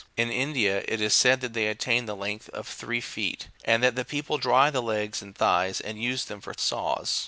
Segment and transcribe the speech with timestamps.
[0.17, 3.95] In India, it is said that they attain the length of three30 feet, and that
[3.95, 7.19] the people dry the legs and thighs, and use them for saws.